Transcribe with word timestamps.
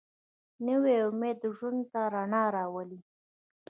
نوی 0.65 0.95
امید 1.07 1.39
ژوند 1.57 1.81
ته 1.91 2.01
رڼا 2.13 2.43
راولي 2.55 2.99